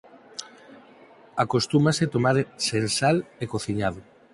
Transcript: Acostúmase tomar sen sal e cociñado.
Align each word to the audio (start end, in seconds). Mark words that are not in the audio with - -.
Acostúmase 1.43 2.05
tomar 2.13 2.35
sen 2.67 2.85
sal 2.97 3.17
e 3.43 3.45
cociñado. 3.53 3.99